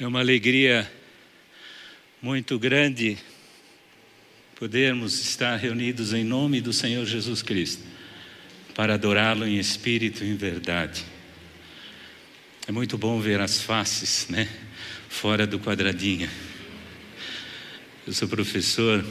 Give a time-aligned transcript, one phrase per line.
[0.00, 0.88] É uma alegria
[2.22, 3.18] muito grande
[4.54, 7.82] podermos estar reunidos em nome do Senhor Jesus Cristo
[8.76, 11.04] para adorá-lo em espírito e em verdade.
[12.68, 14.48] É muito bom ver as faces, né?
[15.08, 16.30] Fora do quadradinho.
[18.06, 19.04] Eu sou professor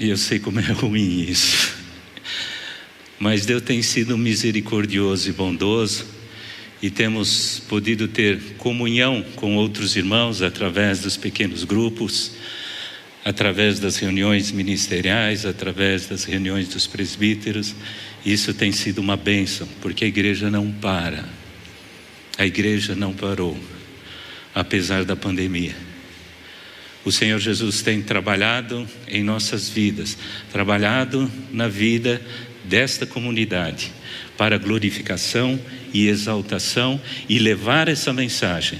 [0.00, 1.76] e eu sei como é ruim isso.
[3.18, 6.17] Mas Deus tem sido misericordioso e bondoso
[6.80, 12.32] e temos podido ter comunhão com outros irmãos através dos pequenos grupos,
[13.24, 17.74] através das reuniões ministeriais, através das reuniões dos presbíteros.
[18.24, 21.24] Isso tem sido uma bênção, porque a igreja não para.
[22.36, 23.58] A igreja não parou,
[24.54, 25.74] apesar da pandemia.
[27.04, 30.16] O Senhor Jesus tem trabalhado em nossas vidas,
[30.52, 32.20] trabalhado na vida
[32.68, 33.92] desta comunidade
[34.36, 35.58] para glorificação
[35.92, 38.78] e exaltação e levar essa mensagem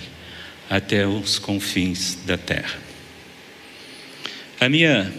[0.68, 2.78] até os confins da terra.
[4.60, 5.12] A minha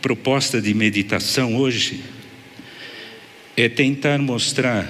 [0.00, 2.02] proposta de meditação hoje
[3.56, 4.88] é tentar mostrar,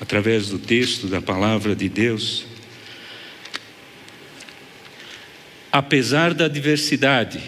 [0.00, 2.46] através do texto da palavra de Deus,
[5.72, 7.40] apesar da diversidade,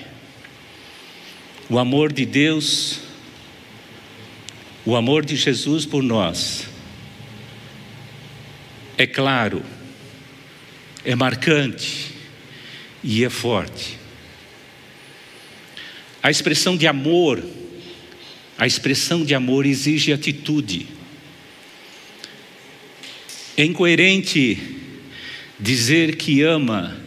[1.70, 3.07] o amor de Deus
[4.88, 6.66] o amor de Jesus por nós
[8.96, 9.62] é claro,
[11.04, 12.14] é marcante
[13.04, 13.98] e é forte.
[16.22, 17.44] A expressão de amor,
[18.56, 20.86] a expressão de amor exige atitude.
[23.58, 24.58] É incoerente
[25.60, 26.98] dizer que ama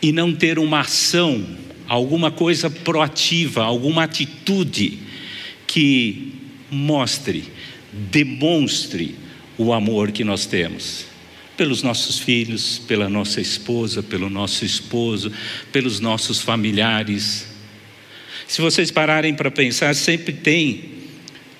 [0.00, 1.46] e não ter uma ação,
[1.86, 5.00] alguma coisa proativa, alguma atitude
[5.66, 6.43] que
[6.74, 7.44] mostre,
[7.92, 9.14] demonstre
[9.56, 11.06] o amor que nós temos
[11.56, 15.32] pelos nossos filhos, pela nossa esposa, pelo nosso esposo,
[15.70, 17.46] pelos nossos familiares.
[18.46, 20.84] Se vocês pararem para pensar, sempre tem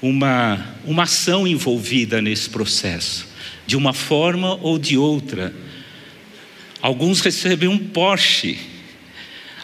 [0.03, 3.27] uma, uma ação envolvida nesse processo,
[3.67, 5.55] de uma forma ou de outra.
[6.83, 8.59] Alguns recebem um Porsche,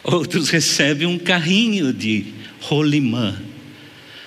[0.05, 2.27] outros recebem um carrinho de
[2.61, 3.50] rolimã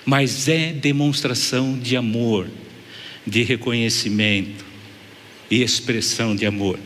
[0.05, 2.47] mas é demonstração de amor,
[3.25, 4.65] de reconhecimento
[5.49, 6.79] e expressão de amor.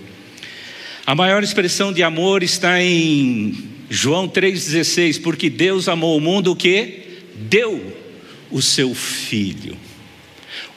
[1.06, 3.56] A maior expressão de amor está em
[3.90, 7.22] João 3,16, porque Deus amou o mundo que?
[7.36, 7.98] Deu
[8.52, 9.78] o seu filho.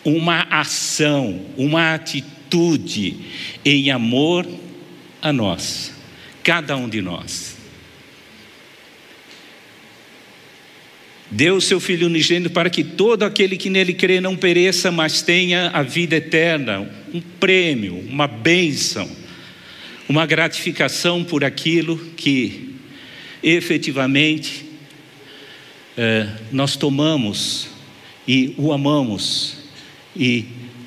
[0.05, 3.17] Uma ação, uma atitude
[3.65, 4.47] em amor
[5.21, 5.93] a nós,
[6.43, 7.60] cada um de nós.
[11.31, 15.23] Deu o seu Filho unigênito para que todo aquele que nele crê não pereça, mas
[15.23, 16.81] tenha a vida eterna,
[17.15, 19.09] um prêmio, uma bênção,
[20.09, 22.75] uma gratificação por aquilo que
[23.43, 24.67] efetivamente
[25.97, 27.69] é, nós tomamos
[28.27, 29.59] e o amamos
[30.17, 30.47] e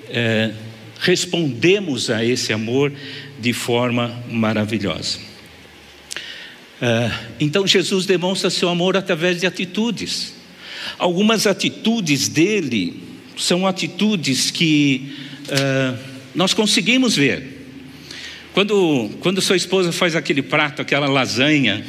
[0.10, 0.52] é,
[1.00, 2.92] respondemos a esse amor
[3.40, 5.20] de forma maravilhosa.
[6.82, 10.34] É, então Jesus demonstra seu amor através de atitudes.
[10.98, 13.02] Algumas atitudes dele
[13.38, 15.98] são atitudes que uh,
[16.36, 17.52] nós conseguimos ver.
[18.54, 21.84] Quando, quando sua esposa faz aquele prato, aquela lasanha,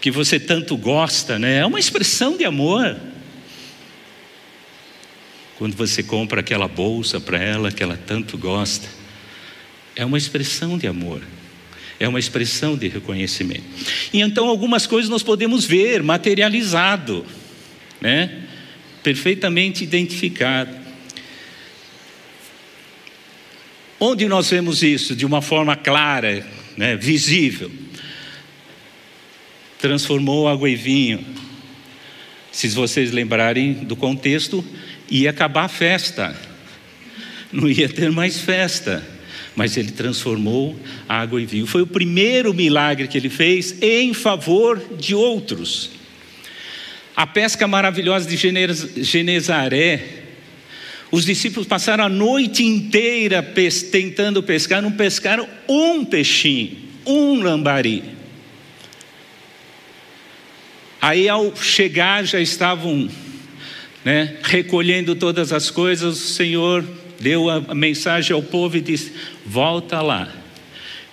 [0.00, 1.58] que você tanto gosta, né?
[1.58, 2.96] É uma expressão de amor.
[5.56, 8.86] Quando você compra aquela bolsa para ela que ela tanto gosta,
[9.96, 11.22] é uma expressão de amor
[12.00, 13.64] é uma expressão de reconhecimento.
[14.12, 17.26] E então algumas coisas nós podemos ver materializado,
[18.00, 18.44] né?
[19.02, 20.76] Perfeitamente identificado.
[23.98, 27.70] Onde nós vemos isso de uma forma clara, né, visível?
[29.80, 31.24] Transformou água em vinho.
[32.52, 34.64] Se vocês lembrarem do contexto,
[35.10, 36.36] ia acabar a festa,
[37.52, 39.17] não ia ter mais festa
[39.58, 40.78] mas ele transformou
[41.08, 41.66] a água em vinho.
[41.66, 45.90] Foi o primeiro milagre que ele fez em favor de outros.
[47.16, 48.36] A pesca maravilhosa de
[49.02, 50.00] Genezaré,
[51.10, 53.42] os discípulos passaram a noite inteira
[53.90, 58.04] tentando pescar, não pescaram um peixinho, um lambari.
[61.02, 63.10] Aí, ao chegar, já estavam
[64.04, 66.84] né, recolhendo todas as coisas, o Senhor
[67.18, 69.12] deu a mensagem ao povo e disse:
[69.44, 70.32] volta lá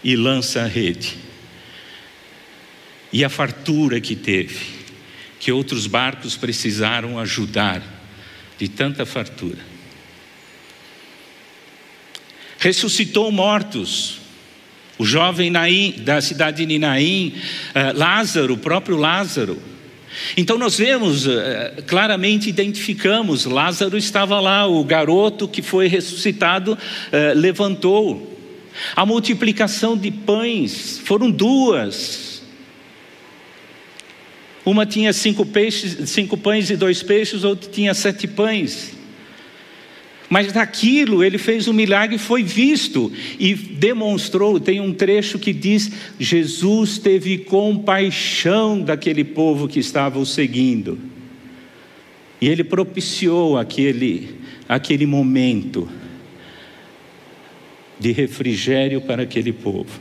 [0.04, 1.18] e lança a rede.
[3.12, 4.60] E a fartura que teve,
[5.40, 7.82] que outros barcos precisaram ajudar,
[8.58, 9.60] de tanta fartura.
[12.60, 14.20] Ressuscitou mortos,
[14.98, 17.34] O jovem Naim, da cidade de Naim,
[17.76, 19.62] uh, Lázaro, o próprio Lázaro.
[20.38, 21.32] Então nós vemos, uh,
[21.88, 28.34] claramente identificamos, Lázaro estava lá, o garoto que foi ressuscitado uh, levantou.
[28.96, 32.44] A multiplicação de pães foram duas.
[34.66, 38.95] Uma tinha cinco, peixes, cinco pães e dois peixes, outra tinha sete pães.
[40.30, 44.60] Mas naquilo ele fez um milagre, foi visto e demonstrou.
[44.60, 50.98] Tem um trecho que diz: Jesus teve compaixão daquele povo que estava o seguindo.
[52.42, 54.36] E ele propiciou aquele,
[54.68, 55.88] aquele momento
[58.00, 60.00] de refrigério para aquele povo.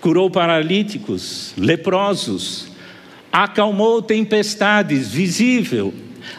[0.00, 2.68] Curou paralíticos, leprosos,
[3.30, 5.92] acalmou tempestades, visível,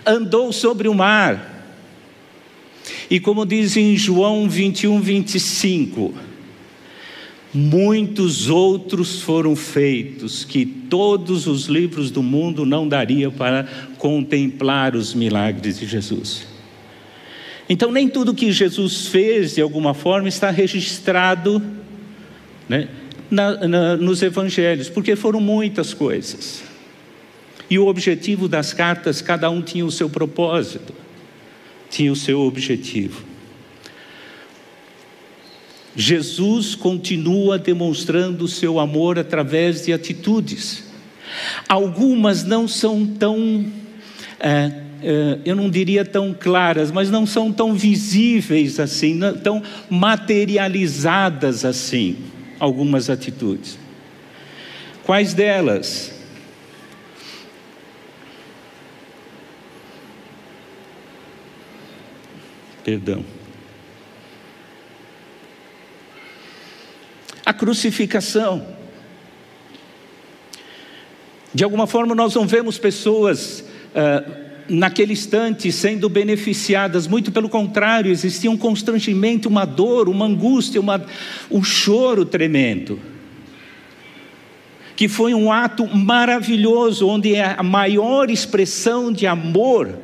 [0.06, 1.53] andou sobre o mar.
[3.10, 6.14] E como diz em João 21, 25,
[7.54, 15.14] muitos outros foram feitos que todos os livros do mundo não daria para contemplar os
[15.14, 16.48] milagres de Jesus.
[17.70, 21.62] Então, nem tudo que Jesus fez, de alguma forma, está registrado
[22.68, 22.90] né,
[23.30, 26.64] na, na, nos evangelhos, porque foram muitas coisas.
[27.70, 30.94] E o objetivo das cartas, cada um tinha o seu propósito,
[31.94, 33.24] tinha o seu objetivo.
[35.96, 40.86] Jesus continua demonstrando o seu amor através de atitudes.
[41.70, 43.64] Algumas não são tão
[44.40, 44.72] é,
[45.04, 52.18] eh, eu não diria tão claras, mas não são tão visíveis assim, tão materializadas assim,
[52.60, 53.78] algumas atitudes.
[55.04, 56.23] Quais delas?
[62.84, 63.24] Perdão.
[67.46, 68.68] A crucificação.
[71.54, 73.64] De alguma forma, nós não vemos pessoas.
[73.96, 80.80] Uh, naquele instante sendo beneficiadas, muito pelo contrário, existia um constrangimento, uma dor, uma angústia,
[80.80, 81.06] uma,
[81.52, 83.00] um choro tremendo.
[84.96, 90.00] Que foi um ato maravilhoso, onde é a maior expressão de amor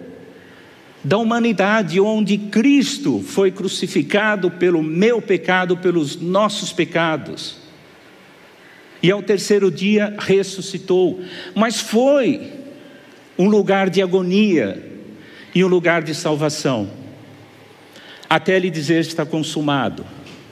[1.04, 7.57] da humanidade, onde Cristo foi crucificado pelo meu pecado, pelos nossos pecados.
[9.01, 11.22] E ao terceiro dia ressuscitou.
[11.56, 12.51] Mas foi
[13.38, 14.86] um lugar de agonia
[15.56, 16.90] e um lugar de salvação.
[18.30, 20.06] Até ele dizer está consumado,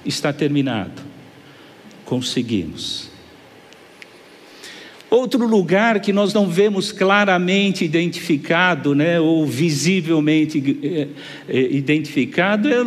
[0.05, 1.01] está terminado.
[2.05, 3.16] Conseguimos.
[5.09, 11.07] Outro lugar que nós não vemos claramente identificado, né, ou visivelmente eh,
[11.47, 12.81] eh, identificado, é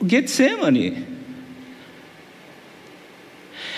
[0.00, 1.04] o Getsemane.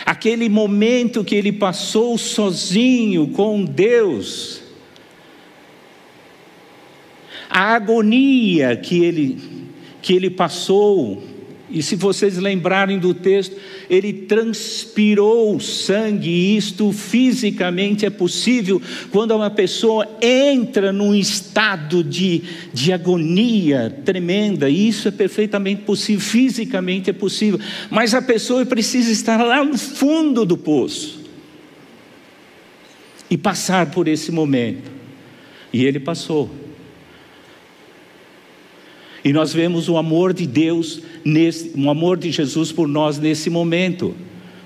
[0.06, 4.62] Aquele momento que ele passou sozinho com Deus,
[7.50, 9.38] a agonia que ele,
[10.00, 11.24] que ele passou,
[11.74, 13.56] e se vocês lembrarem do texto,
[13.90, 18.80] ele transpirou sangue, e isto fisicamente é possível
[19.10, 22.42] quando uma pessoa entra num estado de,
[22.72, 27.58] de agonia tremenda, isso é perfeitamente possível, fisicamente é possível,
[27.90, 31.24] mas a pessoa precisa estar lá no fundo do poço
[33.28, 34.88] e passar por esse momento,
[35.72, 36.63] e ele passou.
[39.24, 43.48] E nós vemos o amor de Deus, nesse, o amor de Jesus por nós nesse
[43.48, 44.14] momento.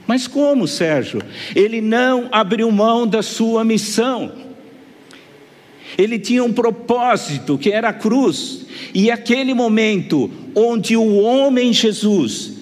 [0.05, 1.23] Mas como, Sérgio?
[1.55, 4.33] Ele não abriu mão da sua missão.
[5.97, 8.67] Ele tinha um propósito, que era a cruz.
[8.93, 12.55] E aquele momento onde o homem Jesus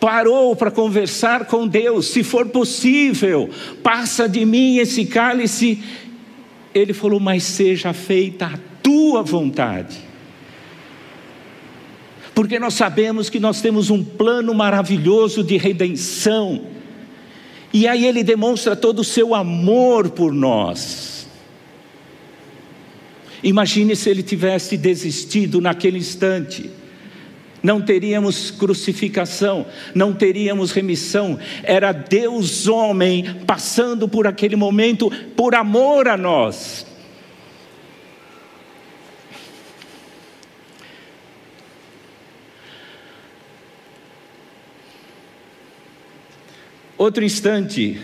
[0.00, 3.50] parou para conversar com Deus, se for possível,
[3.84, 5.80] passa de mim esse cálice.
[6.74, 10.07] Ele falou: Mas seja feita a tua vontade
[12.38, 16.66] porque nós sabemos que nós temos um plano maravilhoso de redenção.
[17.72, 21.26] E aí ele demonstra todo o seu amor por nós.
[23.42, 26.70] Imagine se ele tivesse desistido naquele instante.
[27.60, 31.40] Não teríamos crucificação, não teríamos remissão.
[31.64, 36.86] Era Deus homem passando por aquele momento por amor a nós.
[46.98, 47.98] Outro instante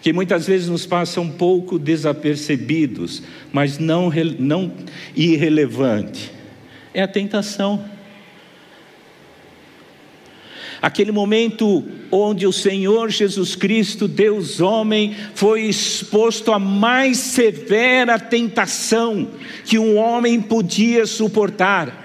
[0.00, 4.72] que muitas vezes nos passa um pouco desapercebidos, mas não, não
[5.16, 6.30] irrelevante,
[6.92, 7.84] é a tentação.
[10.82, 19.30] aquele momento onde o Senhor Jesus Cristo, Deus homem, foi exposto à mais severa tentação
[19.64, 22.00] que um homem podia suportar.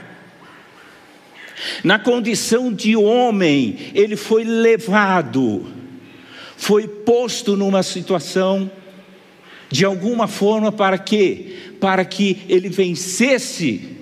[1.84, 5.66] Na condição de homem, ele foi levado,
[6.58, 8.70] foi posto numa situação
[9.70, 11.56] de alguma forma para quê?
[11.80, 13.98] Para que ele vencesse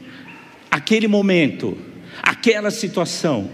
[0.71, 1.77] aquele momento,
[2.23, 3.49] aquela situação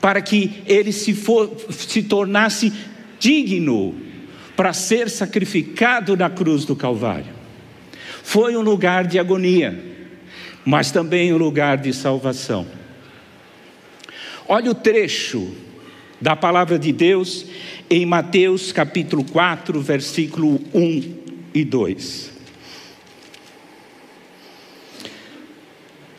[0.00, 2.70] para que ele se, for, se tornasse
[3.18, 3.94] digno
[4.54, 7.32] para ser sacrificado na cruz do Calvário.
[8.22, 9.82] Foi um lugar de agonia,
[10.62, 12.66] mas também um lugar de salvação.
[14.46, 15.54] Olha o trecho
[16.20, 17.46] da palavra de Deus
[17.90, 21.14] em Mateus capítulo 4, versículo 1
[21.52, 22.32] e 2.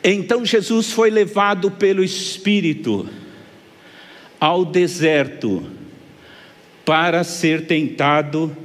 [0.04, 3.08] Então Jesus foi levado pelo Espírito
[4.38, 5.66] ao deserto
[6.84, 8.56] para ser tentado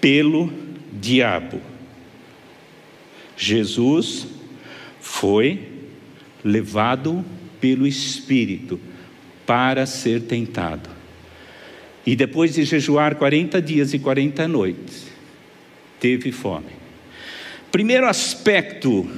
[0.00, 0.50] pelo
[0.92, 1.60] diabo.
[3.36, 4.26] Jesus
[5.00, 5.68] foi
[6.42, 7.22] levado
[7.60, 8.80] pelo Espírito
[9.50, 10.88] para ser tentado.
[12.06, 15.08] E depois de jejuar 40 dias e 40 noites,
[15.98, 16.70] teve fome.
[17.72, 19.10] Primeiro aspecto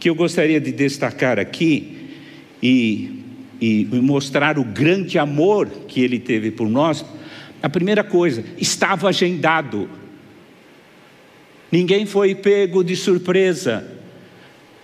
[0.00, 2.08] que eu gostaria de destacar aqui,
[2.60, 3.22] e
[3.60, 7.04] e mostrar o grande amor que ele teve por nós,
[7.62, 9.88] a primeira coisa, estava agendado.
[11.70, 13.86] Ninguém foi pego de surpresa.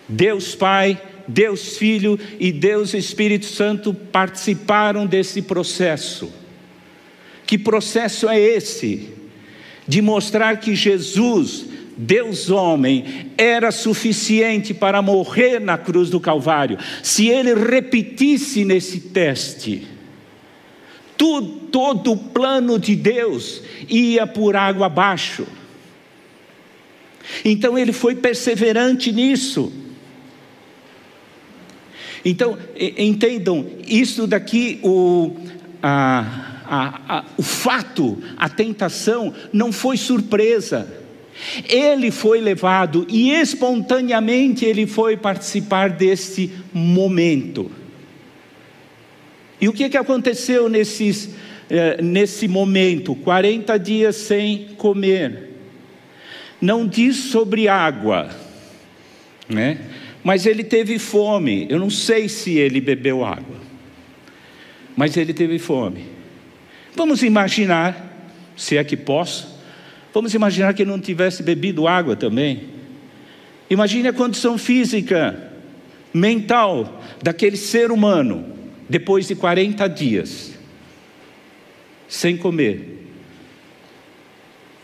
[0.08, 1.00] Deus Pai,
[1.32, 6.32] Deus Filho e Deus Espírito Santo participaram desse processo.
[7.46, 9.08] Que processo é esse?
[9.86, 16.78] De mostrar que Jesus Deus homem, era suficiente para morrer na cruz do Calvário.
[17.02, 19.86] Se ele repetisse nesse teste,
[21.16, 25.46] tudo, todo o plano de Deus ia por água abaixo.
[27.44, 29.72] Então ele foi perseverante nisso.
[32.24, 35.34] Então, entendam, isso daqui, o,
[35.82, 40.88] a, a, a, o fato, a tentação, não foi surpresa.
[41.68, 47.70] Ele foi levado e espontaneamente ele foi participar desse momento.
[49.60, 51.30] E o que, que aconteceu nesses,
[51.70, 53.14] eh, nesse momento?
[53.14, 55.50] 40 dias sem comer.
[56.60, 58.28] Não diz sobre água,
[59.48, 59.78] né?
[60.22, 61.66] Mas ele teve fome.
[61.68, 63.56] Eu não sei se ele bebeu água,
[64.96, 66.04] mas ele teve fome.
[66.94, 69.52] Vamos imaginar, se é que posso,
[70.12, 72.64] Vamos imaginar que ele não tivesse bebido água também.
[73.70, 75.50] Imagine a condição física,
[76.12, 78.44] mental daquele ser humano,
[78.88, 80.52] depois de 40 dias,
[82.06, 83.08] sem comer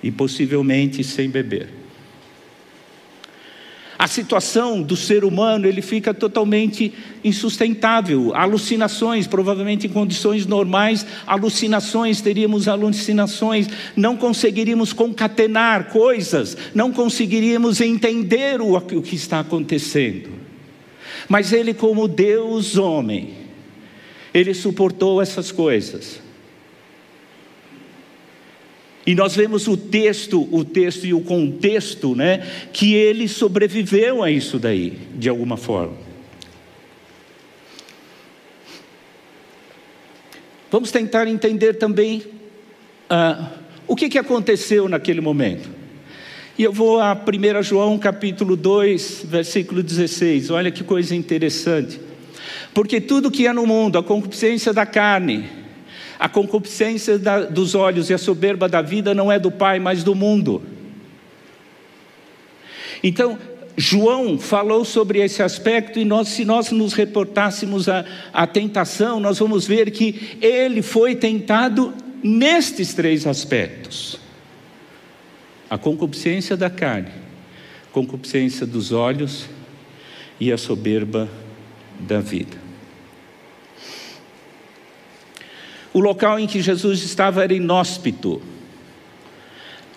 [0.02, 1.68] e possivelmente sem beber.
[3.98, 6.92] A situação do ser humano ele fica totalmente
[7.24, 8.32] insustentável.
[8.32, 18.60] Alucinações, provavelmente em condições normais, alucinações, teríamos alucinações, não conseguiríamos concatenar coisas, não conseguiríamos entender
[18.60, 20.30] o, o que está acontecendo.
[21.28, 23.30] Mas ele, como Deus homem,
[24.32, 26.27] ele suportou essas coisas.
[29.08, 34.30] E nós vemos o texto, o texto e o contexto, né, que ele sobreviveu a
[34.30, 35.94] isso daí, de alguma forma.
[40.70, 42.22] Vamos tentar entender também
[43.10, 43.46] uh,
[43.86, 45.70] o que, que aconteceu naquele momento.
[46.58, 50.50] E eu vou a 1 João capítulo 2, versículo 16.
[50.50, 51.98] Olha que coisa interessante.
[52.74, 55.57] Porque tudo que há no mundo, a concupiscência da carne,
[56.18, 60.02] a concupiscência da, dos olhos e a soberba da vida não é do Pai, mas
[60.02, 60.62] do mundo.
[63.02, 63.38] Então,
[63.76, 69.38] João falou sobre esse aspecto, e nós, se nós nos reportássemos a, a tentação, nós
[69.38, 74.18] vamos ver que ele foi tentado nestes três aspectos:
[75.70, 77.12] a concupiscência da carne,
[77.92, 79.46] concupiscência dos olhos
[80.40, 81.28] e a soberba
[82.00, 82.67] da vida.
[85.98, 88.40] O local em que Jesus estava era inóspito.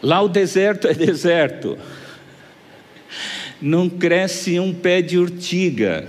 [0.02, 1.78] Lá o deserto é deserto.
[3.62, 6.08] Não cresce um pé de urtiga.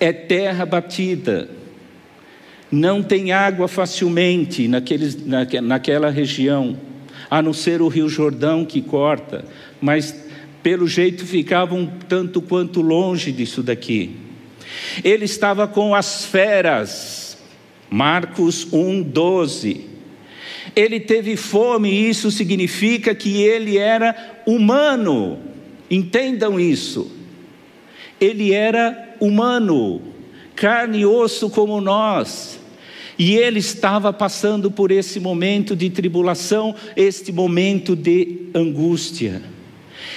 [0.00, 1.48] É terra batida.
[2.68, 6.76] Não tem água facilmente naqueles, naquela região,
[7.30, 9.44] a não ser o Rio Jordão que corta,
[9.80, 10.20] mas
[10.64, 14.16] pelo jeito ficava um tanto quanto longe disso daqui.
[15.04, 17.23] Ele estava com as feras.
[17.94, 19.82] Marcos 1:12.
[20.74, 25.38] Ele teve fome, e isso significa que ele era humano.
[25.88, 27.12] Entendam isso.
[28.20, 30.02] Ele era humano,
[30.56, 32.58] carne e osso como nós.
[33.16, 39.40] E ele estava passando por esse momento de tribulação, este momento de angústia.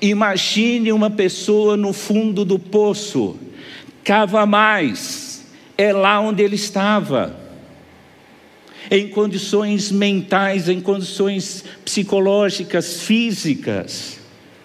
[0.00, 3.38] Imagine uma pessoa no fundo do poço,
[4.04, 7.40] cava mais, é lá onde ele estava.
[8.90, 14.18] Em condições mentais, em condições psicológicas, físicas,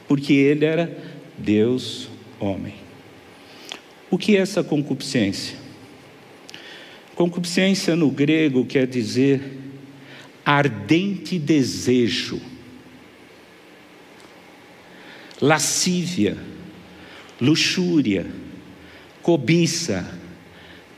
[0.07, 0.97] porque ele era
[1.37, 2.09] Deus
[2.39, 2.73] homem.
[4.09, 5.57] O que é essa concupiscência?
[7.15, 9.41] Concupiscência no grego quer dizer
[10.45, 12.39] ardente desejo,
[15.41, 16.37] lascívia,
[17.39, 18.25] luxúria,
[19.21, 20.05] cobiça,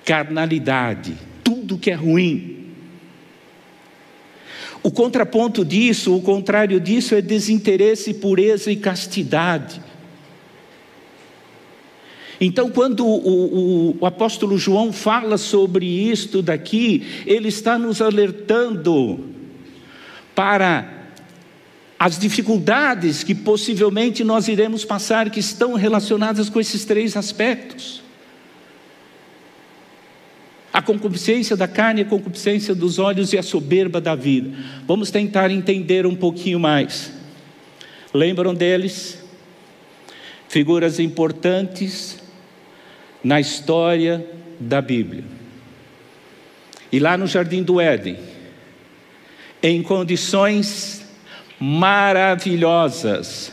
[0.06, 2.58] carnalidade, tudo que é ruim.
[4.82, 9.82] O contraponto disso, o contrário disso, é desinteresse, pureza e castidade.
[12.42, 19.26] Então, quando o, o, o, apóstolo João fala sobre isto daqui, ele está nos alertando
[20.34, 20.99] para
[22.00, 28.02] as dificuldades que possivelmente nós iremos passar, que estão relacionadas com esses três aspectos.
[30.72, 34.58] A concupiscência da carne, a concupiscência dos olhos e a soberba da vida.
[34.88, 37.12] Vamos tentar entender um pouquinho mais.
[38.14, 39.22] Lembram deles?
[40.48, 42.18] Figuras importantes
[43.22, 44.26] na história
[44.58, 45.26] da Bíblia.
[46.92, 48.18] E lá no Jardim do Éden,
[49.62, 51.09] em condições
[51.60, 53.52] maravilhosas,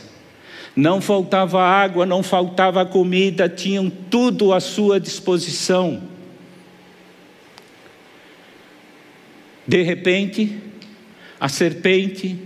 [0.75, 6.03] não faltava água, não faltava comida, tinham tudo à sua disposição.
[9.67, 10.57] De repente,
[11.39, 12.39] a serpente,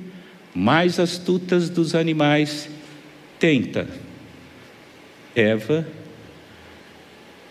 [0.56, 2.70] mais astuta dos animais,
[3.40, 3.88] tenta
[5.36, 5.88] Eva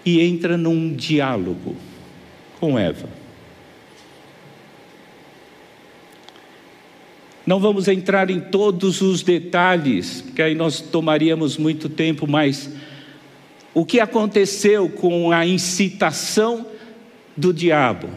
[0.05, 1.77] e entra num diálogo
[2.59, 3.09] com Eva.
[7.47, 12.71] Não vamos entrar em todos os detalhes, porque aí nós tomaríamos muito tempo, mas
[13.73, 16.67] o que aconteceu com a incitação
[17.37, 18.09] do diabo?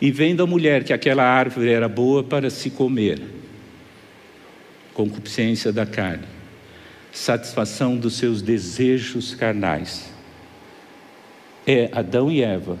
[0.00, 3.20] E vendo a mulher que aquela árvore era boa para se comer,
[4.94, 6.36] concupiscência da carne
[7.16, 10.12] satisfação dos seus desejos carnais.
[11.66, 12.78] É, Adão e Eva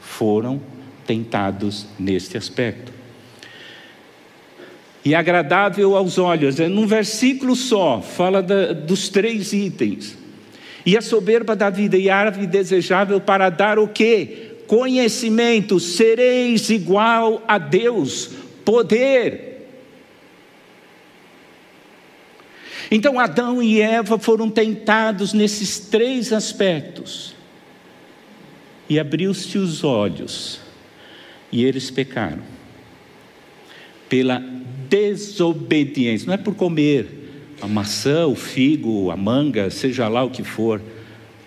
[0.00, 0.60] foram
[1.06, 2.95] tentados neste aspecto.
[5.06, 10.18] E agradável aos olhos, é num versículo só, fala da, dos três itens.
[10.84, 14.56] E a soberba da vida e a árvore desejável para dar o quê?
[14.66, 18.32] Conhecimento, sereis igual a Deus,
[18.64, 19.46] poder,
[22.90, 27.34] Então Adão e Eva foram tentados nesses três aspectos.
[28.88, 30.60] E abriu-se os olhos,
[31.50, 32.42] e eles pecaram.
[34.08, 34.55] Pela
[34.88, 37.06] desobediência, não é por comer
[37.60, 40.80] a maçã, o figo, a manga, seja lá o que for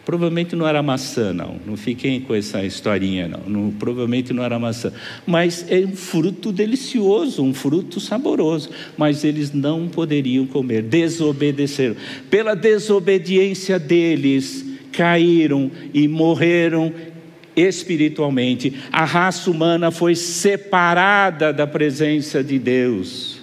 [0.10, 1.60] Provavelmente não era maçã, não.
[1.64, 3.42] Não fiquem com essa historinha, não.
[3.46, 3.72] não.
[3.72, 4.92] Provavelmente não era maçã.
[5.24, 8.72] Mas é um fruto delicioso, um fruto saboroso.
[8.98, 11.96] Mas eles não poderiam comer, desobedeceram.
[12.28, 16.92] Pela desobediência deles, caíram e morreram
[17.60, 18.74] espiritualmente.
[18.92, 23.40] A raça humana foi separada da presença de Deus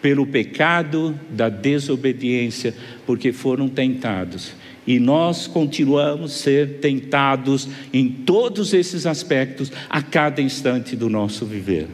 [0.00, 2.74] pelo pecado da desobediência,
[3.06, 4.54] porque foram tentados
[4.86, 11.86] e nós continuamos ser tentados em todos esses aspectos a cada instante do nosso viver.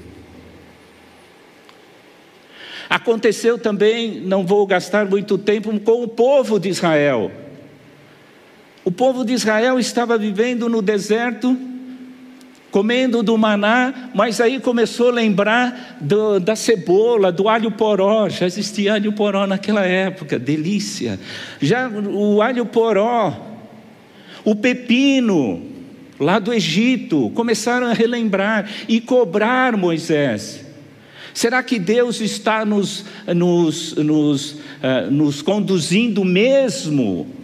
[2.89, 7.31] Aconteceu também, não vou gastar muito tempo, com o povo de Israel.
[8.87, 11.59] O povo de Israel estava vivendo no deserto
[12.71, 18.29] comendo do maná, mas aí começou a lembrar do, da cebola, do alho poró.
[18.29, 21.19] Já existia alho poró naquela época, delícia.
[21.61, 23.59] Já o alho poró,
[24.45, 25.63] o pepino,
[26.21, 30.65] lá do Egito, começaram a relembrar e cobrar Moisés.
[31.35, 37.36] Será que Deus está nos, nos, nos, uh, nos conduzindo mesmo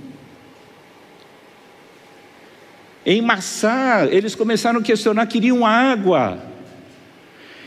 [3.04, 6.38] Em Massá, eles começaram a questionar, queriam água.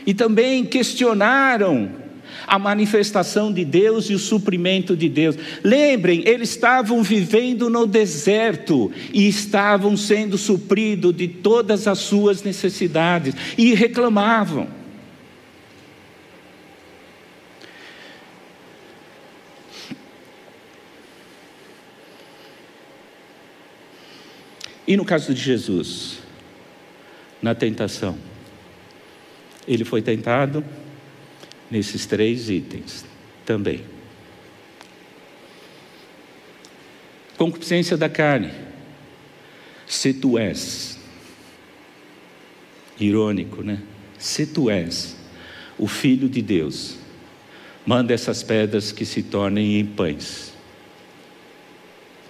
[0.05, 1.89] E também questionaram
[2.47, 5.35] a manifestação de Deus e o suprimento de Deus.
[5.63, 13.33] Lembrem, eles estavam vivendo no deserto e estavam sendo supridos de todas as suas necessidades
[13.57, 14.84] e reclamavam.
[24.87, 26.19] E no caso de Jesus,
[27.41, 28.17] na tentação,
[29.67, 30.63] ele foi tentado
[31.69, 33.03] nesses três itens
[33.45, 33.83] também.
[37.37, 38.51] Concupiscência da carne,
[39.87, 40.97] se tu és,
[42.99, 43.81] irônico, né?
[44.17, 45.17] Se tu és
[45.77, 46.95] o Filho de Deus,
[47.85, 50.53] manda essas pedras que se tornem em pães.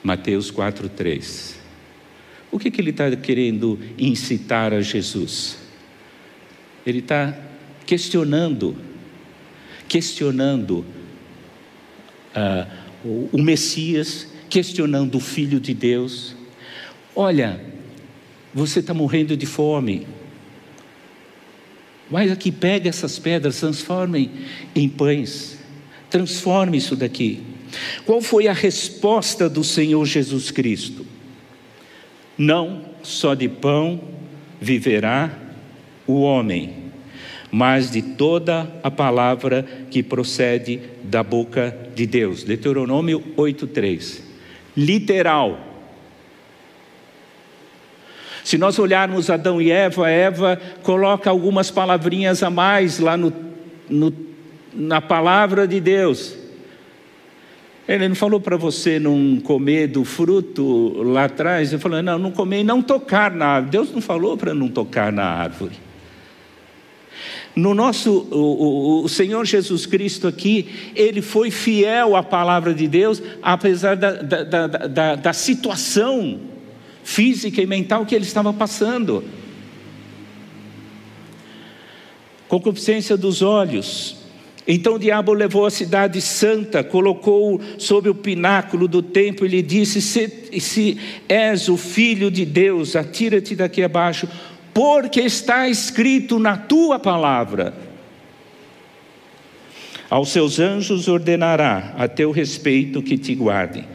[0.03, 1.64] Mateus 4,3.
[2.55, 5.57] O que, que ele está querendo incitar a Jesus?
[6.87, 7.37] Ele está
[7.85, 8.77] questionando,
[9.89, 10.85] questionando
[13.03, 16.33] o, o Messias, questionando o Filho de Deus.
[17.13, 17.59] Olha,
[18.53, 20.07] você está morrendo de fome.
[22.09, 24.31] Mas aqui pega essas pedras, transformem
[24.73, 25.59] em pães.
[26.09, 27.43] Transforme isso daqui.
[28.05, 31.14] Qual foi a resposta do Senhor Jesus Cristo?
[32.37, 34.01] Não só de pão
[34.59, 35.31] viverá
[36.07, 36.85] o homem,
[37.51, 42.43] mas de toda a palavra que procede da boca de Deus.
[42.43, 44.21] Deuteronômio 8:3.
[44.75, 45.59] Literal.
[48.43, 53.33] Se nós olharmos Adão e Eva, Eva coloca algumas palavrinhas a mais lá no,
[53.89, 54.13] no
[54.75, 56.37] na palavra de Deus.
[57.87, 61.71] Ele não falou para você não comer do fruto lá atrás?
[61.71, 63.71] Ele falou: não, não comer e não tocar na árvore.
[63.71, 65.85] Deus não falou para não tocar na árvore.
[67.55, 72.85] No nosso, o, o, o, Senhor Jesus Cristo aqui, ele foi fiel à palavra de
[72.85, 76.37] Deus, apesar da, da, da, da, situação
[77.01, 79.23] física e mental que ele estava passando.
[82.49, 84.17] Concupiscência dos olhos,
[84.67, 89.61] então o diabo levou a cidade santa, colocou-o sobre o pináculo do templo e lhe
[89.61, 90.97] disse: se, se
[91.29, 94.27] és o filho de Deus, atira-te daqui abaixo,
[94.73, 97.73] porque está escrito na tua palavra.
[100.09, 103.85] Aos seus anjos ordenará a teu respeito que te guardem,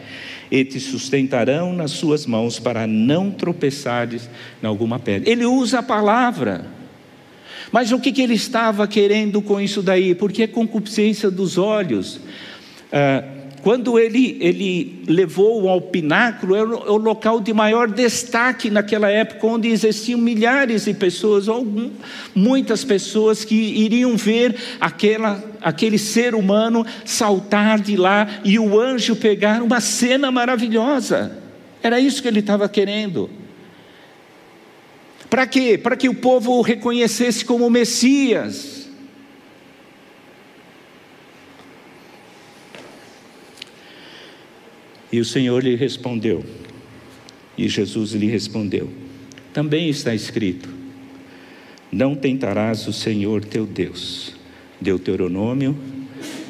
[0.50, 4.30] e te sustentarão nas suas mãos para não tropeçares
[4.62, 5.28] em alguma pedra.
[5.28, 6.79] Ele usa a palavra.
[7.72, 10.14] Mas o que, que ele estava querendo com isso daí?
[10.14, 12.20] Porque é concupiscência dos olhos.
[12.92, 13.24] Ah,
[13.62, 19.68] quando ele, ele levou ao pináculo, era o local de maior destaque naquela época, onde
[19.68, 21.66] existiam milhares de pessoas, ou
[22.34, 29.14] muitas pessoas que iriam ver aquela, aquele ser humano saltar de lá e o anjo
[29.14, 31.36] pegar uma cena maravilhosa.
[31.82, 33.28] Era isso que ele estava querendo.
[35.30, 35.78] Para quê?
[35.78, 38.90] Para que o povo o reconhecesse como Messias.
[45.12, 46.44] E o Senhor lhe respondeu,
[47.56, 48.90] e Jesus lhe respondeu:
[49.52, 50.68] Também está escrito:
[51.90, 54.34] Não tentarás o Senhor teu Deus.
[54.80, 55.76] Deuteronômio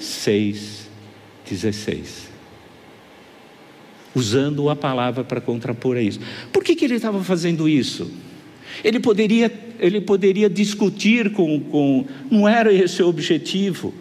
[0.01, 0.89] 6,
[1.49, 2.31] 16
[4.15, 6.21] usando a palavra para contrapor a isso.
[6.53, 8.11] Por que, que ele estava fazendo isso?
[8.83, 12.07] Ele poderia, ele poderia discutir com, com.
[12.31, 13.93] Não era esse o objetivo.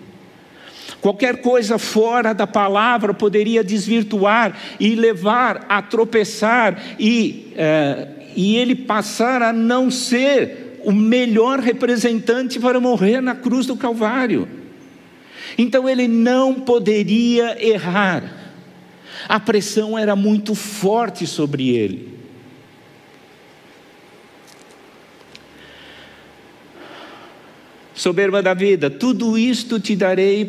[1.01, 8.75] Qualquer coisa fora da palavra poderia desvirtuar e levar a tropeçar e, é, e ele
[8.75, 14.47] passar a não ser o melhor representante para morrer na cruz do Calvário.
[15.57, 18.23] Então ele não poderia errar.
[19.27, 22.18] A pressão era muito forte sobre ele.
[27.99, 30.47] Soberba da vida, tudo isto te darei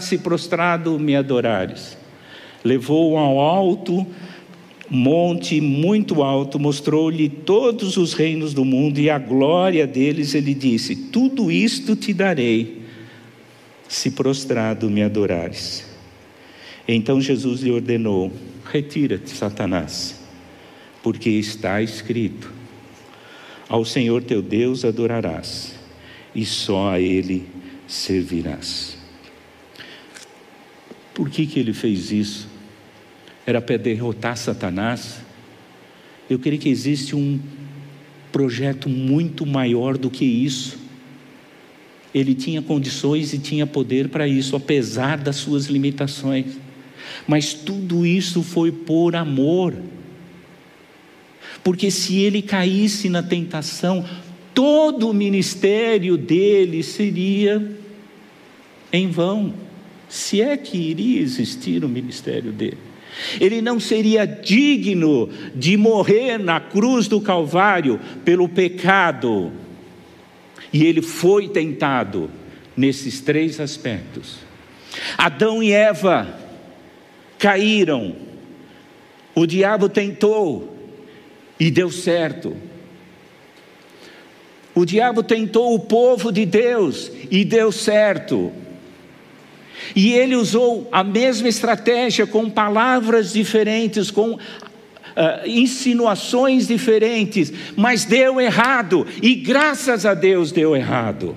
[0.00, 1.98] se prostrado me adorares.
[2.64, 4.06] Levou ao alto
[4.88, 10.96] monte muito alto, mostrou-lhe todos os reinos do mundo e a glória deles, ele disse:
[10.96, 12.80] Tudo isto te darei,
[13.86, 15.84] se prostrado me adorares.
[16.88, 18.32] Então Jesus lhe ordenou:
[18.64, 20.18] Retira-te, Satanás,
[21.02, 22.50] porque está escrito:
[23.68, 25.77] Ao Senhor teu Deus adorarás
[26.38, 27.48] e só a Ele
[27.88, 28.96] servirás.
[31.12, 32.48] Por que, que ele fez isso?
[33.44, 35.20] Era para derrotar Satanás?
[36.30, 37.40] Eu creio que existe um
[38.30, 40.78] projeto muito maior do que isso.
[42.14, 46.56] Ele tinha condições e tinha poder para isso, apesar das suas limitações.
[47.26, 49.74] Mas tudo isso foi por amor.
[51.64, 54.04] Porque se ele caísse na tentação,
[54.58, 57.64] todo o ministério dele seria
[58.92, 59.54] em vão.
[60.08, 62.78] Se é que iria existir o ministério dele.
[63.40, 69.52] Ele não seria digno de morrer na cruz do Calvário pelo pecado.
[70.72, 72.28] E ele foi tentado
[72.76, 74.38] nesses três aspectos.
[75.16, 76.36] Adão e Eva
[77.38, 78.16] caíram,
[79.36, 80.76] o diabo tentou
[81.60, 82.56] e deu certo.
[84.78, 88.52] O diabo tentou o povo de Deus e deu certo.
[89.92, 94.38] E ele usou a mesma estratégia com palavras diferentes, com uh,
[95.44, 101.36] insinuações diferentes, mas deu errado, e graças a Deus deu errado.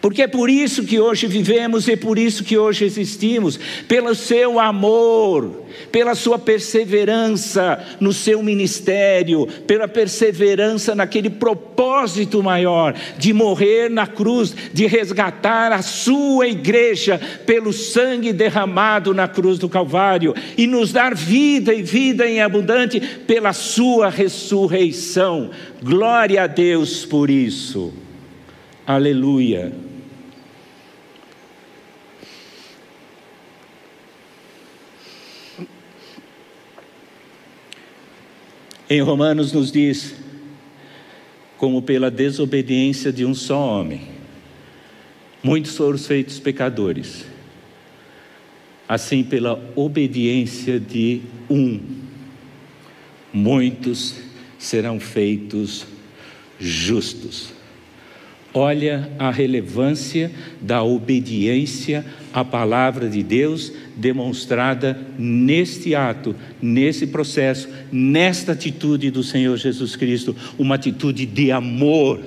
[0.00, 4.14] Porque é por isso que hoje vivemos e é por isso que hoje existimos, pelo
[4.14, 13.90] seu amor, pela sua perseverança no seu ministério, pela perseverança naquele propósito maior de morrer
[13.90, 20.66] na cruz, de resgatar a sua igreja pelo sangue derramado na cruz do Calvário e
[20.66, 25.50] nos dar vida e vida em abundante pela sua ressurreição.
[25.82, 27.92] Glória a Deus por isso.
[28.86, 29.89] Aleluia.
[38.92, 40.16] Em Romanos nos diz:
[41.56, 44.08] como pela desobediência de um só homem,
[45.40, 47.24] muitos foram feitos pecadores,
[48.88, 51.78] assim pela obediência de um,
[53.32, 54.16] muitos
[54.58, 55.86] serão feitos
[56.58, 57.59] justos.
[58.52, 68.52] Olha a relevância da obediência à palavra de Deus demonstrada neste ato, nesse processo, nesta
[68.52, 72.20] atitude do Senhor Jesus Cristo, uma atitude de amor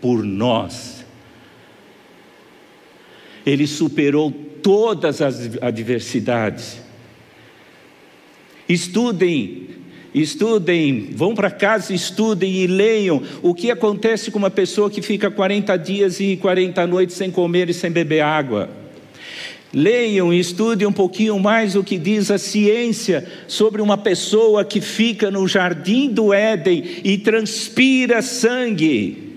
[0.00, 1.04] por nós.
[3.44, 4.30] Ele superou
[4.62, 6.80] todas as adversidades.
[8.66, 9.77] Estudem
[10.14, 15.30] Estudem, vão para casa, estudem e leiam o que acontece com uma pessoa que fica
[15.30, 18.70] 40 dias e 40 noites sem comer e sem beber água.
[19.72, 24.80] Leiam e estudem um pouquinho mais o que diz a ciência sobre uma pessoa que
[24.80, 29.27] fica no jardim do Éden e transpira sangue.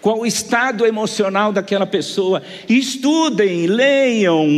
[0.00, 2.42] Qual o estado emocional daquela pessoa?
[2.68, 4.48] Estudem, leiam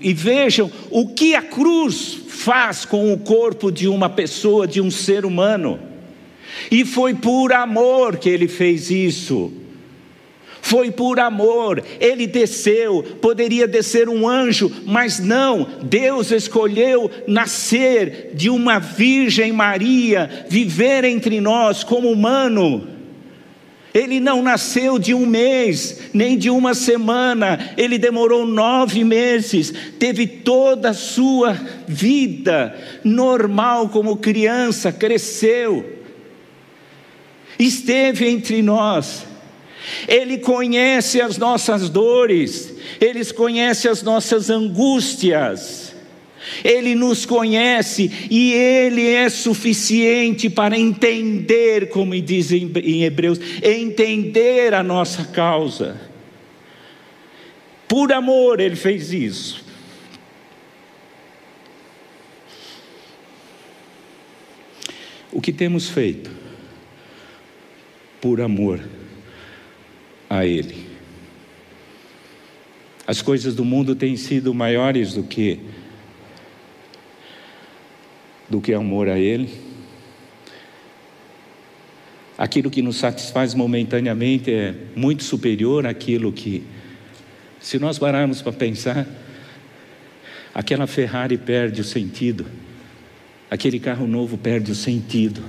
[0.00, 4.90] e vejam o que a cruz faz com o corpo de uma pessoa, de um
[4.90, 5.78] ser humano.
[6.70, 9.52] E foi por amor que ele fez isso.
[10.62, 18.50] Foi por amor, ele desceu, poderia descer um anjo, mas não, Deus escolheu nascer de
[18.50, 22.97] uma Virgem Maria, viver entre nós como humano
[23.98, 30.26] ele não nasceu de um mês, nem de uma semana, ele demorou nove meses, teve
[30.26, 31.52] toda a sua
[31.86, 35.98] vida normal como criança, cresceu,
[37.58, 39.26] esteve entre nós.
[40.06, 45.87] Ele conhece as nossas dores, Ele conhece as nossas angústias.
[46.64, 54.82] Ele nos conhece e Ele é suficiente para entender, como diz em Hebreus, entender a
[54.82, 56.00] nossa causa.
[57.86, 59.64] Por amor Ele fez isso.
[65.32, 66.30] O que temos feito?
[68.20, 68.80] Por amor
[70.28, 70.86] a Ele.
[73.06, 75.60] As coisas do mundo têm sido maiores do que
[78.48, 79.48] do que amor a Ele.
[82.36, 86.62] Aquilo que nos satisfaz momentaneamente é muito superior àquilo que,
[87.60, 89.06] se nós pararmos para pensar,
[90.54, 92.46] aquela Ferrari perde o sentido,
[93.50, 95.42] aquele carro novo perde o sentido,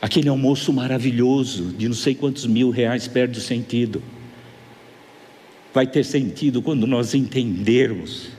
[0.00, 4.02] aquele almoço maravilhoso de não sei quantos mil reais perde o sentido.
[5.74, 8.30] Vai ter sentido quando nós entendermos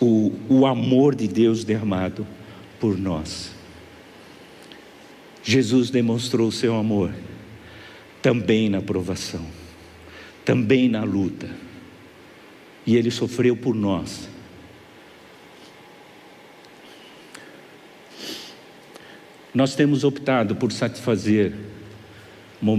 [0.00, 2.26] o, o amor de Deus derramado
[2.78, 3.52] por nós.
[5.42, 7.12] Jesus demonstrou o seu amor
[8.20, 9.46] também na provação,
[10.44, 11.48] também na luta,
[12.84, 14.28] e ele sofreu por nós.
[19.54, 21.54] Nós temos optado por satisfazer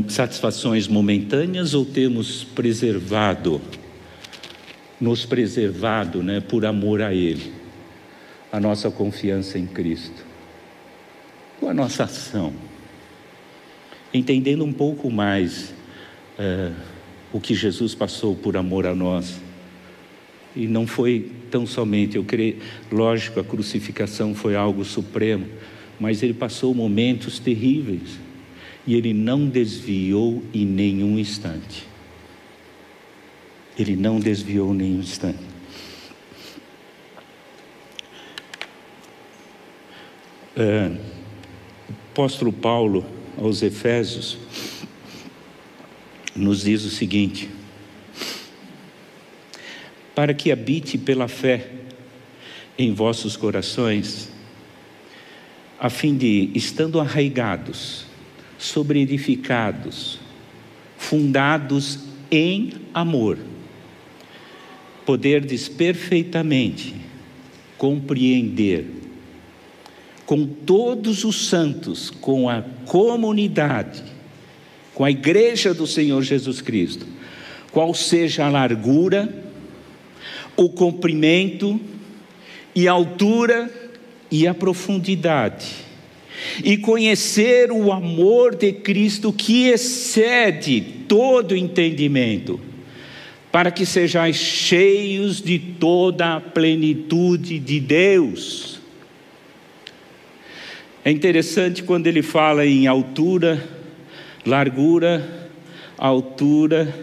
[0.10, 3.62] satisfações momentâneas ou temos preservado,
[5.00, 7.54] nos preservado, né, por amor a Ele,
[8.52, 10.26] a nossa confiança em Cristo,
[11.60, 12.54] com a nossa ação,
[14.14, 15.74] entendendo um pouco mais
[16.38, 16.72] é,
[17.32, 19.40] o que Jesus passou por amor a nós.
[20.56, 22.58] E não foi tão somente, eu creio,
[22.92, 25.48] lógico, a crucificação foi algo supremo,
[26.00, 28.18] mas ele passou momentos terríveis
[28.86, 31.86] e ele não desviou em nenhum instante.
[33.78, 35.40] Ele não desviou nenhum instante.
[40.56, 40.92] É,
[42.12, 43.06] apóstolo Paulo
[43.38, 44.40] aos Efésios
[46.36, 47.48] nos diz o seguinte:
[50.16, 51.70] para que habite pela fé
[52.76, 54.32] em vossos corações,
[55.80, 58.08] a fim de, estando arraigados,
[58.58, 60.20] sobreedificados,
[60.98, 62.00] fundados
[62.32, 63.38] em amor,
[65.08, 66.94] poderdes perfeitamente
[67.78, 68.86] compreender
[70.26, 74.04] com todos os santos, com a comunidade,
[74.94, 77.08] com a igreja do Senhor Jesus Cristo,
[77.72, 79.34] qual seja a largura,
[80.58, 81.80] o comprimento
[82.76, 83.72] e a altura
[84.30, 85.68] e a profundidade
[86.62, 92.60] e conhecer o amor de Cristo que excede todo entendimento,
[93.58, 98.80] para que sejais cheios de toda a plenitude de Deus.
[101.04, 103.68] É interessante quando ele fala em altura,
[104.46, 105.50] largura,
[105.98, 106.94] altura,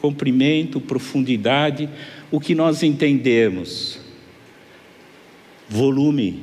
[0.00, 1.88] comprimento, profundidade,
[2.32, 4.00] o que nós entendemos?
[5.68, 6.42] Volume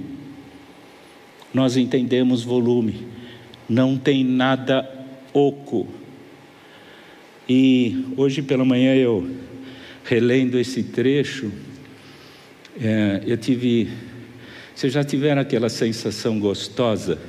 [1.53, 3.07] nós entendemos volume,
[3.67, 4.89] não tem nada
[5.33, 5.85] oco.
[7.49, 9.48] E hoje pela manhã eu,
[10.03, 11.51] relendo esse trecho,
[12.79, 13.89] é, eu tive.
[14.75, 17.19] Vocês já tiveram aquela sensação gostosa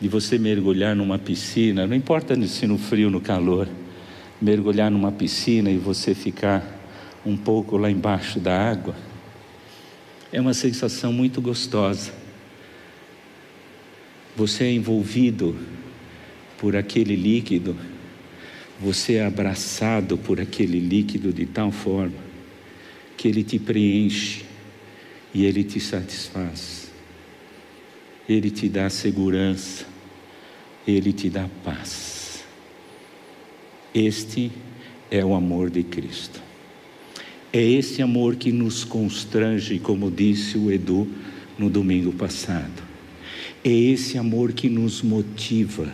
[0.00, 3.68] de você mergulhar numa piscina, não importa se no frio, no calor,
[4.40, 6.62] mergulhar numa piscina e você ficar
[7.24, 8.94] um pouco lá embaixo da água?
[10.32, 12.12] É uma sensação muito gostosa.
[14.36, 15.56] Você é envolvido
[16.58, 17.76] por aquele líquido,
[18.80, 22.18] você é abraçado por aquele líquido de tal forma
[23.16, 24.44] que ele te preenche
[25.32, 26.90] e ele te satisfaz.
[28.28, 29.86] Ele te dá segurança,
[30.86, 32.44] ele te dá paz.
[33.94, 34.50] Este
[35.10, 36.42] é o amor de Cristo.
[37.52, 41.06] É esse amor que nos constrange, como disse o Edu
[41.56, 42.82] no domingo passado.
[43.62, 45.92] É esse amor que nos motiva,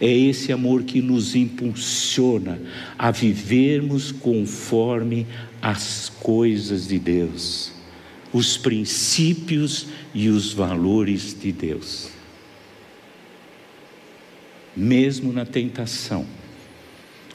[0.00, 2.60] é esse amor que nos impulsiona
[2.98, 5.26] a vivermos conforme
[5.60, 7.72] as coisas de Deus,
[8.32, 12.10] os princípios e os valores de Deus.
[14.76, 16.26] Mesmo na tentação,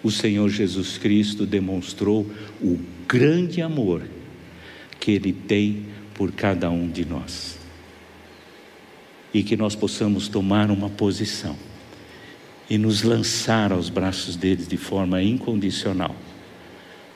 [0.04, 2.30] o Senhor Jesus Cristo demonstrou
[2.62, 4.04] o grande amor
[5.00, 7.58] que Ele tem por cada um de nós
[9.34, 11.56] e que nós possamos tomar uma posição
[12.70, 16.16] e nos lançar aos braços dele de forma incondicional,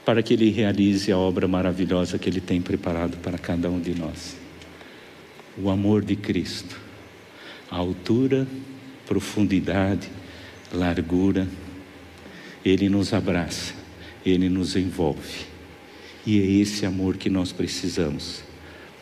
[0.06, 3.94] para que ele realize a obra maravilhosa que ele tem preparado para cada um de
[3.94, 4.38] nós.
[5.58, 6.80] O amor de Cristo,
[7.70, 8.48] a altura,
[9.06, 10.10] profundidade,
[10.74, 11.48] largura,
[12.64, 13.74] ele nos abraça,
[14.26, 15.46] ele nos envolve.
[16.26, 18.44] E é esse amor que nós precisamos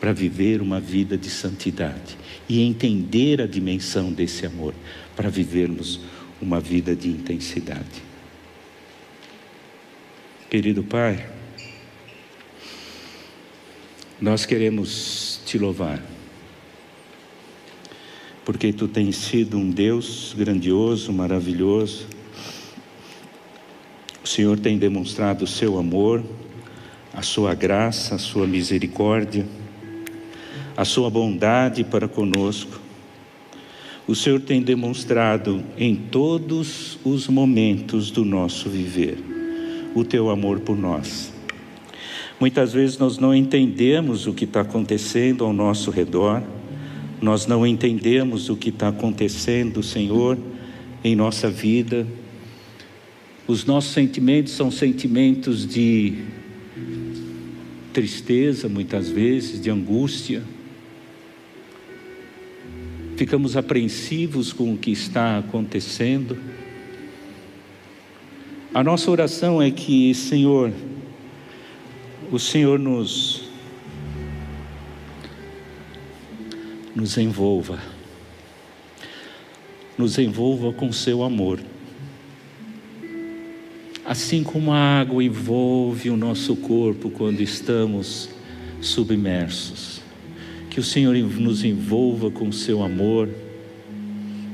[0.00, 2.16] para viver uma vida de santidade
[2.48, 4.74] e entender a dimensão desse amor,
[5.14, 6.00] para vivermos
[6.40, 8.02] uma vida de intensidade.
[10.48, 11.28] Querido Pai,
[14.20, 16.02] nós queremos te louvar,
[18.44, 22.06] porque tu tens sido um Deus grandioso, maravilhoso.
[24.24, 26.24] O Senhor tem demonstrado o seu amor,
[27.12, 29.46] a sua graça, a sua misericórdia
[30.80, 32.80] a sua bondade para conosco.
[34.10, 39.16] O Senhor tem demonstrado em todos os momentos do nosso viver
[39.94, 41.32] o teu amor por nós.
[42.40, 46.42] Muitas vezes nós não entendemos o que está acontecendo ao nosso redor,
[47.22, 50.36] nós não entendemos o que está acontecendo, Senhor,
[51.04, 52.04] em nossa vida.
[53.46, 56.24] Os nossos sentimentos são sentimentos de
[57.92, 60.42] tristeza, muitas vezes, de angústia
[63.20, 66.38] ficamos apreensivos com o que está acontecendo,
[68.72, 70.72] A nossa oração é que, Senhor,
[72.30, 73.42] o Senhor nos
[76.94, 77.78] nos envolva,
[79.98, 81.60] nos envolva com seu amor.
[84.04, 88.30] Assim como a água envolve o nosso corpo quando estamos
[88.80, 89.99] submersos,
[90.70, 93.28] que o Senhor nos envolva com seu amor,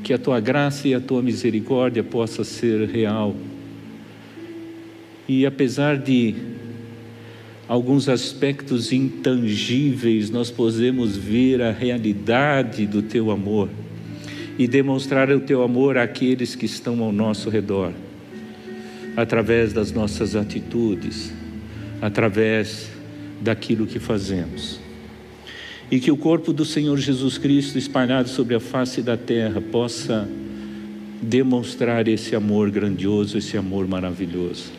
[0.03, 3.37] que a tua graça e a tua misericórdia possa ser real.
[5.29, 6.35] E apesar de
[7.69, 13.69] alguns aspectos intangíveis, nós podemos ver a realidade do teu amor
[14.59, 17.93] e demonstrar o teu amor àqueles que estão ao nosso redor,
[19.15, 21.31] através das nossas atitudes,
[22.01, 22.91] através
[23.43, 24.86] daquilo que fazemos.
[25.91, 30.29] E que o corpo do Senhor Jesus Cristo espalhado sobre a face da terra possa
[31.23, 34.73] demonstrar esse amor grandioso, esse amor maravilhoso.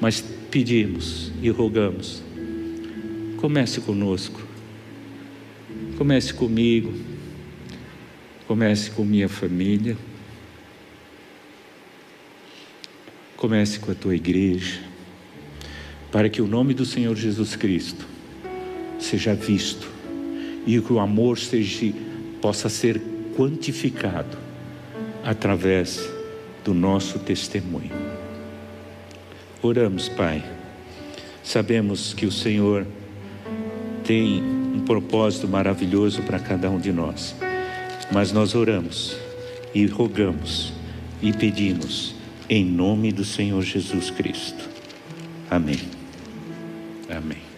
[0.00, 2.22] Mas pedimos e rogamos.
[3.36, 4.40] Comece conosco,
[5.96, 6.92] comece comigo,
[8.46, 9.96] comece com minha família,
[13.36, 14.80] comece com a tua igreja,
[16.10, 18.09] para que o nome do Senhor Jesus Cristo
[19.00, 19.88] seja visto
[20.66, 21.92] e que o amor seja,
[22.40, 23.00] possa ser
[23.36, 24.36] quantificado
[25.24, 26.08] através
[26.64, 27.90] do nosso testemunho.
[29.62, 30.42] Oramos, Pai.
[31.42, 32.86] Sabemos que o Senhor
[34.04, 37.34] tem um propósito maravilhoso para cada um de nós,
[38.12, 39.16] mas nós oramos
[39.74, 40.72] e rogamos
[41.22, 42.14] e pedimos
[42.48, 44.68] em nome do Senhor Jesus Cristo.
[45.50, 45.80] Amém.
[47.08, 47.49] Amém.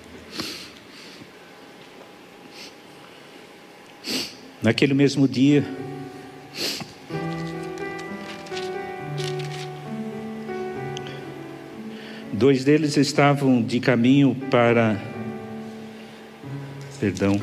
[4.62, 5.64] Naquele mesmo dia,
[12.42, 15.00] Dois deles estavam de caminho para.
[16.98, 17.40] Perdão.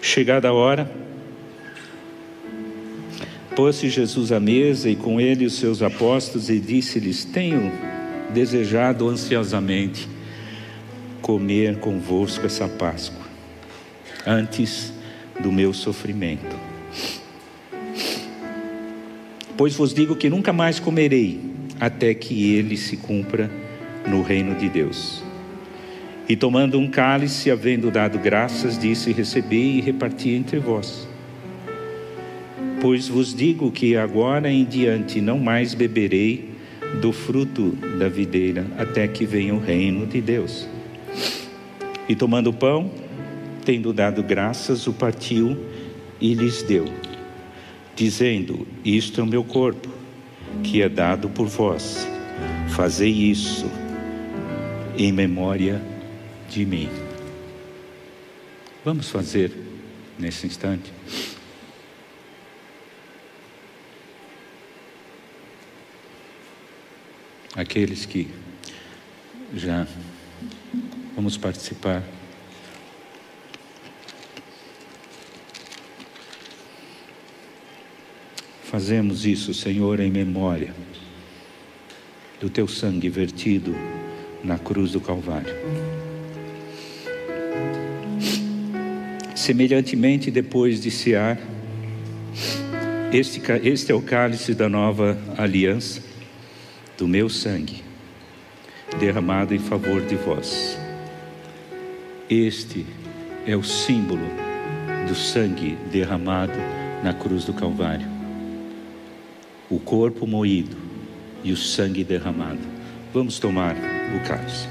[0.00, 0.90] Chegada a hora,
[3.54, 7.70] pôs-se Jesus à mesa e com ele os seus apóstolos e disse-lhes: Tenho
[8.32, 10.08] desejado ansiosamente
[11.28, 13.20] comer convosco essa Páscoa,
[14.26, 14.90] antes
[15.38, 16.56] do meu sofrimento.
[19.54, 21.38] Pois vos digo que nunca mais comerei,
[21.78, 23.50] até que ele se cumpra
[24.06, 25.22] no reino de Deus.
[26.26, 31.06] E tomando um cálice, havendo dado graças, disse: Recebi e reparti entre vós.
[32.80, 36.52] Pois vos digo que agora em diante não mais beberei
[37.02, 40.66] do fruto da videira, até que venha o reino de Deus.
[42.08, 42.90] E tomando o pão,
[43.64, 45.56] tendo dado graças, o partiu
[46.20, 46.86] e lhes deu
[47.98, 49.88] dizendo: Isto é o meu corpo,
[50.62, 52.06] que é dado por vós.
[52.68, 53.66] Fazei isso
[54.96, 55.82] em memória
[56.48, 56.88] de mim.
[58.84, 59.52] Vamos fazer
[60.16, 60.92] nesse instante.
[67.56, 68.28] Aqueles que
[69.52, 69.88] já
[71.18, 72.00] vamos participar.
[78.62, 80.72] Fazemos isso, Senhor, em memória
[82.40, 83.74] do teu sangue vertido
[84.44, 85.52] na cruz do Calvário.
[89.34, 91.36] Semelhantemente, depois de cear,
[93.12, 96.00] este, este é o cálice da nova aliança,
[96.96, 97.82] do meu sangue,
[99.00, 100.77] derramado em favor de vós.
[102.30, 102.84] Este
[103.46, 104.26] é o símbolo
[105.08, 106.58] do sangue derramado
[107.02, 108.06] na cruz do Calvário
[109.70, 110.76] o corpo moído
[111.42, 112.60] e o sangue derramado.
[113.14, 114.68] Vamos tomar o cálice.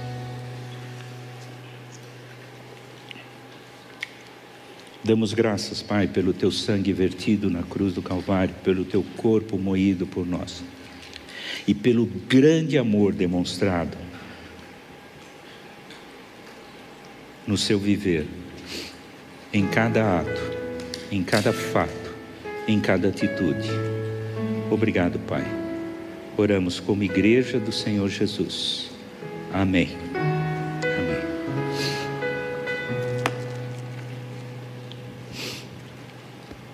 [5.04, 10.06] Damos graças, Pai, pelo teu sangue vertido na cruz do Calvário, pelo teu corpo moído
[10.06, 10.64] por nós
[11.68, 13.98] e pelo grande amor demonstrado
[17.48, 18.28] no seu viver,
[19.54, 20.42] em cada ato,
[21.10, 22.14] em cada fato,
[22.68, 23.70] em cada atitude.
[24.70, 25.46] Obrigado, Pai.
[26.36, 28.92] Oramos como igreja do Senhor Jesus.
[29.54, 30.07] Amém.